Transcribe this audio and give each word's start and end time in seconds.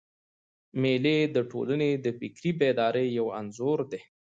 مېلې 0.81 1.17
د 1.35 1.37
ټولني 1.51 1.91
د 2.05 2.07
فکري 2.19 2.51
بیدارۍ 2.59 3.07
یو 3.17 3.27
انځور 3.39 3.79
دئ. 3.91 4.01